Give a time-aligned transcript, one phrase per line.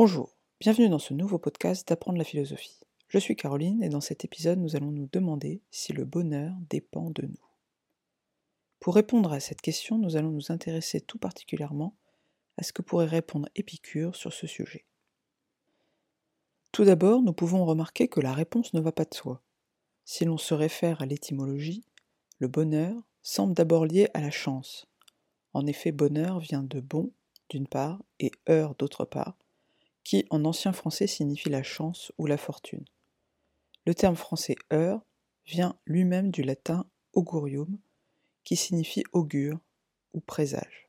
[0.00, 2.78] Bonjour, bienvenue dans ce nouveau podcast d'apprendre la philosophie.
[3.08, 7.10] Je suis Caroline et dans cet épisode nous allons nous demander si le bonheur dépend
[7.10, 7.44] de nous.
[8.78, 11.96] Pour répondre à cette question, nous allons nous intéresser tout particulièrement
[12.58, 14.84] à ce que pourrait répondre Épicure sur ce sujet.
[16.70, 19.42] Tout d'abord, nous pouvons remarquer que la réponse ne va pas de soi.
[20.04, 21.82] Si l'on se réfère à l'étymologie,
[22.38, 24.86] le bonheur semble d'abord lié à la chance.
[25.54, 27.10] En effet, bonheur vient de bon
[27.50, 29.34] d'une part et heure d'autre part,
[30.08, 32.86] qui en ancien français signifie la chance ou la fortune.
[33.84, 35.04] Le terme français heure
[35.44, 37.78] vient lui-même du latin augurium,
[38.42, 39.60] qui signifie augure
[40.14, 40.88] ou présage.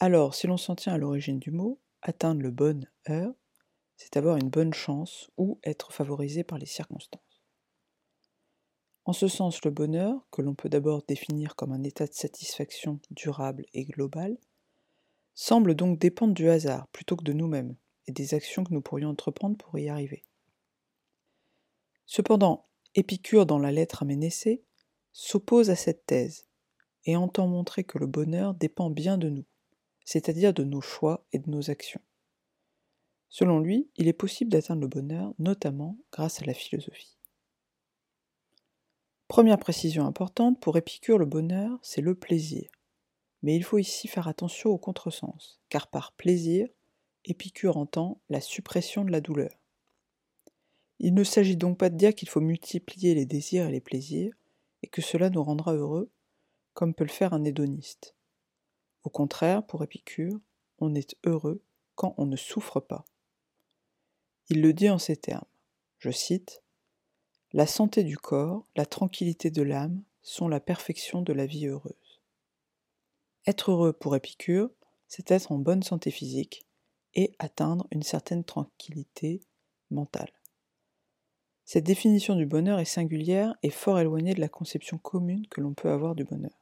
[0.00, 3.32] Alors, si l'on s'en tient à l'origine du mot, atteindre le bon heure,
[3.96, 7.44] c'est avoir une bonne chance ou être favorisé par les circonstances.
[9.04, 12.98] En ce sens, le bonheur, que l'on peut d'abord définir comme un état de satisfaction
[13.12, 14.36] durable et global,
[15.34, 19.10] semble donc dépendre du hasard plutôt que de nous-mêmes et des actions que nous pourrions
[19.10, 20.24] entreprendre pour y arriver.
[22.06, 24.62] Cependant, Épicure, dans la lettre à Ménécée,
[25.12, 26.46] s'oppose à cette thèse
[27.04, 29.44] et entend montrer que le bonheur dépend bien de nous,
[30.04, 32.00] c'est-à-dire de nos choix et de nos actions.
[33.28, 37.16] Selon lui, il est possible d'atteindre le bonheur, notamment grâce à la philosophie.
[39.26, 42.70] Première précision importante, pour Épicure, le bonheur, c'est le plaisir.
[43.42, 46.68] Mais il faut ici faire attention au contresens, car par plaisir,
[47.24, 49.58] Épicure entend la suppression de la douleur.
[50.98, 54.34] Il ne s'agit donc pas de dire qu'il faut multiplier les désirs et les plaisirs,
[54.82, 56.10] et que cela nous rendra heureux,
[56.74, 58.14] comme peut le faire un hédoniste.
[59.04, 60.38] Au contraire, pour Épicure,
[60.78, 61.62] on est heureux
[61.94, 63.04] quand on ne souffre pas.
[64.48, 65.44] Il le dit en ces termes,
[65.98, 66.62] je cite,
[67.52, 71.94] La santé du corps, la tranquillité de l'âme sont la perfection de la vie heureuse.
[73.46, 74.70] Être heureux pour Épicure,
[75.08, 76.66] c'est être en bonne santé physique
[77.14, 79.40] et atteindre une certaine tranquillité
[79.90, 80.32] mentale.
[81.64, 85.74] Cette définition du bonheur est singulière et fort éloignée de la conception commune que l'on
[85.74, 86.58] peut avoir du bonheur.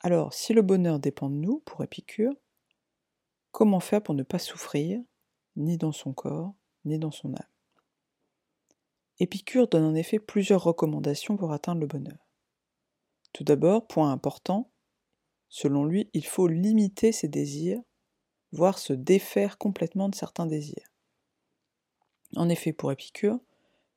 [0.00, 2.34] Alors, si le bonheur dépend de nous, pour Épicure,
[3.52, 5.00] comment faire pour ne pas souffrir,
[5.56, 6.54] ni dans son corps,
[6.84, 7.48] ni dans son âme?
[9.18, 12.18] Épicure donne en effet plusieurs recommandations pour atteindre le bonheur.
[13.32, 14.70] Tout d'abord, point important,
[15.56, 17.80] Selon lui, il faut limiter ses désirs,
[18.50, 20.90] voire se défaire complètement de certains désirs.
[22.34, 23.38] En effet, pour Épicure,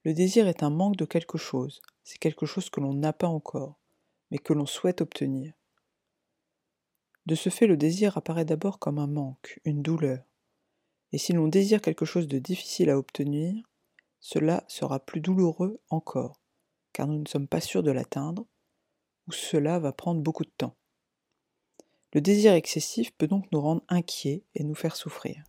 [0.03, 3.27] le désir est un manque de quelque chose, c'est quelque chose que l'on n'a pas
[3.27, 3.79] encore,
[4.29, 5.55] mais que l'on souhaite obtenir.
[7.25, 10.23] De ce fait, le désir apparaît d'abord comme un manque, une douleur.
[11.11, 13.55] Et si l'on désire quelque chose de difficile à obtenir,
[14.19, 16.39] cela sera plus douloureux encore,
[16.93, 18.45] car nous ne sommes pas sûrs de l'atteindre,
[19.27, 20.76] ou cela va prendre beaucoup de temps.
[22.17, 25.43] Le désir excessif peut donc nous rendre inquiets et nous faire souffrir.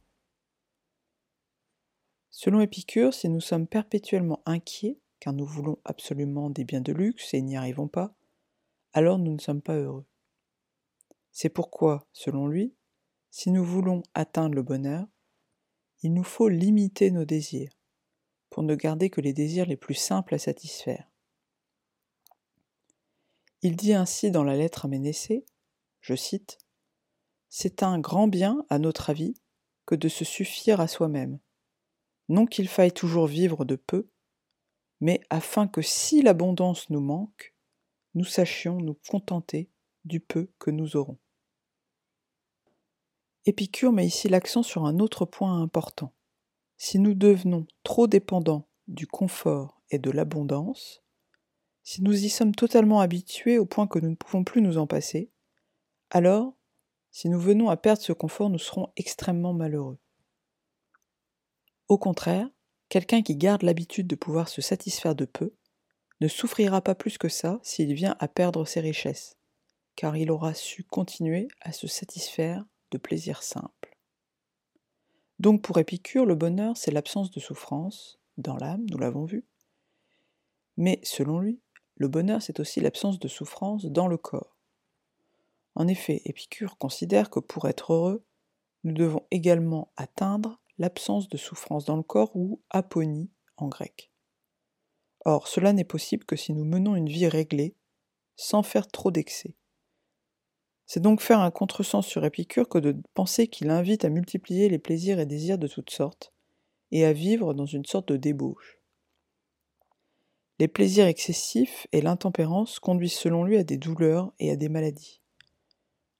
[2.28, 7.32] Selon Épicure, si nous sommes perpétuellement inquiets, car nous voulons absolument des biens de luxe
[7.32, 8.14] et n'y arrivons pas,
[8.92, 10.04] alors nous ne sommes pas heureux.
[11.32, 12.74] C'est pourquoi, selon lui,
[13.30, 15.06] si nous voulons atteindre le bonheur,
[16.02, 17.72] il nous faut limiter nos désirs,
[18.50, 21.10] pour ne garder que les désirs les plus simples à satisfaire.
[23.62, 25.46] Il dit ainsi dans la lettre à Ménécée
[26.08, 26.56] je cite,
[27.50, 29.34] C'est un grand bien, à notre avis,
[29.84, 31.38] que de se suffire à soi-même.
[32.30, 34.08] Non qu'il faille toujours vivre de peu,
[35.00, 37.54] mais afin que si l'abondance nous manque,
[38.14, 39.68] nous sachions nous contenter
[40.06, 41.18] du peu que nous aurons.
[43.44, 46.14] Épicure met ici l'accent sur un autre point important.
[46.78, 51.02] Si nous devenons trop dépendants du confort et de l'abondance,
[51.82, 54.86] si nous y sommes totalement habitués au point que nous ne pouvons plus nous en
[54.86, 55.30] passer,
[56.10, 56.54] alors,
[57.10, 59.98] si nous venons à perdre ce confort, nous serons extrêmement malheureux.
[61.88, 62.48] Au contraire,
[62.88, 65.54] quelqu'un qui garde l'habitude de pouvoir se satisfaire de peu
[66.20, 69.36] ne souffrira pas plus que ça s'il vient à perdre ses richesses,
[69.96, 73.96] car il aura su continuer à se satisfaire de plaisirs simples.
[75.38, 79.46] Donc pour Épicure, le bonheur, c'est l'absence de souffrance dans l'âme, nous l'avons vu.
[80.76, 81.60] Mais selon lui,
[81.96, 84.57] le bonheur, c'est aussi l'absence de souffrance dans le corps.
[85.78, 88.24] En effet, Épicure considère que pour être heureux,
[88.82, 94.10] nous devons également atteindre l'absence de souffrance dans le corps ou aponie en grec.
[95.24, 97.76] Or, cela n'est possible que si nous menons une vie réglée,
[98.34, 99.54] sans faire trop d'excès.
[100.86, 104.80] C'est donc faire un contresens sur Épicure que de penser qu'il invite à multiplier les
[104.80, 106.32] plaisirs et désirs de toutes sortes,
[106.90, 108.80] et à vivre dans une sorte de débauche.
[110.58, 115.20] Les plaisirs excessifs et l'intempérance conduisent selon lui à des douleurs et à des maladies.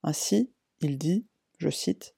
[0.03, 2.15] Ainsi, il dit, je cite,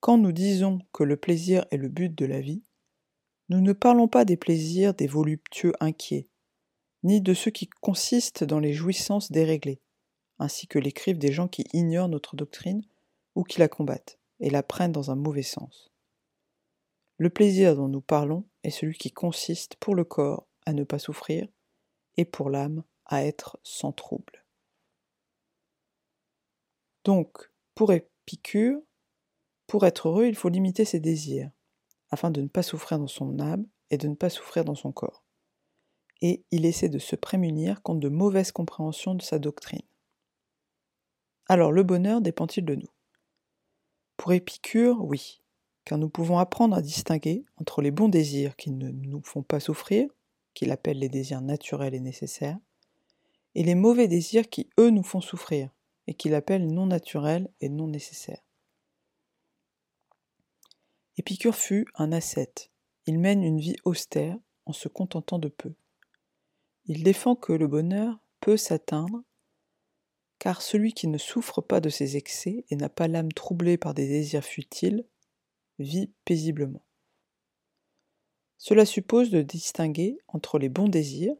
[0.00, 2.62] Quand nous disons que le plaisir est le but de la vie,
[3.48, 6.28] nous ne parlons pas des plaisirs des voluptueux inquiets,
[7.02, 9.80] ni de ceux qui consistent dans les jouissances déréglées,
[10.38, 12.82] ainsi que l'écrivent des gens qui ignorent notre doctrine
[13.34, 15.92] ou qui la combattent et la prennent dans un mauvais sens.
[17.18, 20.98] Le plaisir dont nous parlons est celui qui consiste pour le corps à ne pas
[20.98, 21.48] souffrir
[22.16, 24.45] et pour l'âme à être sans trouble.
[27.06, 28.80] Donc, pour Épicure,
[29.68, 31.52] pour être heureux, il faut limiter ses désirs,
[32.10, 34.90] afin de ne pas souffrir dans son âme et de ne pas souffrir dans son
[34.90, 35.24] corps.
[36.20, 39.86] Et il essaie de se prémunir contre de mauvaises compréhensions de sa doctrine.
[41.46, 42.90] Alors le bonheur dépend-il de nous?
[44.16, 45.40] Pour Épicure, oui,
[45.84, 49.60] car nous pouvons apprendre à distinguer entre les bons désirs qui ne nous font pas
[49.60, 50.08] souffrir,
[50.54, 52.58] qu'il appelle les désirs naturels et nécessaires,
[53.54, 55.70] et les mauvais désirs qui, eux, nous font souffrir,
[56.06, 58.42] et qu'il appelle non naturels et non nécessaires.
[61.16, 62.70] Épicure fut un ascète.
[63.06, 64.36] Il mène une vie austère
[64.66, 65.74] en se contentant de peu.
[66.84, 69.22] Il défend que le bonheur peut s'atteindre
[70.38, 73.94] car celui qui ne souffre pas de ses excès et n'a pas l'âme troublée par
[73.94, 75.06] des désirs futiles
[75.78, 76.84] vit paisiblement.
[78.58, 81.34] Cela suppose de distinguer entre les bons désirs,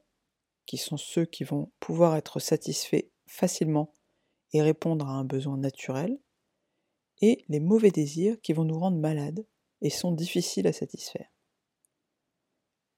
[0.67, 3.95] qui sont ceux qui vont pouvoir être satisfaits facilement
[4.53, 6.19] et répondre à un besoin naturel,
[7.21, 9.47] et les mauvais désirs qui vont nous rendre malades
[9.81, 11.31] et sont difficiles à satisfaire.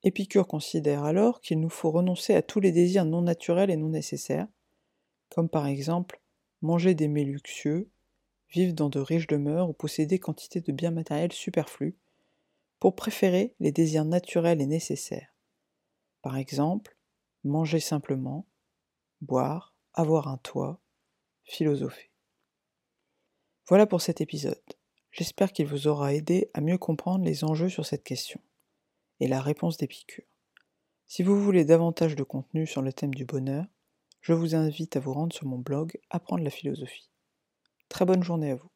[0.03, 3.89] Épicure considère alors qu'il nous faut renoncer à tous les désirs non naturels et non
[3.89, 4.49] nécessaires,
[5.29, 6.21] comme par exemple
[6.62, 7.91] manger des mets luxueux,
[8.50, 11.97] vivre dans de riches demeures ou posséder quantité de biens matériels superflus,
[12.79, 15.35] pour préférer les désirs naturels et nécessaires.
[16.23, 16.97] Par exemple,
[17.45, 18.47] manger simplement,
[19.21, 20.81] boire, avoir un toit,
[21.49, 22.11] philosopher.
[23.67, 24.62] Voilà pour cet épisode.
[25.11, 28.41] J'espère qu'il vous aura aidé à mieux comprendre les enjeux sur cette question
[29.21, 30.25] et la réponse d'Épicure.
[31.06, 33.65] Si vous voulez davantage de contenu sur le thème du bonheur,
[34.21, 37.11] je vous invite à vous rendre sur mon blog Apprendre la philosophie.
[37.89, 38.71] Très bonne journée à vous.